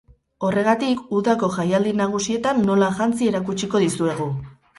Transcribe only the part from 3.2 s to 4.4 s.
erakutsiko dizuegu.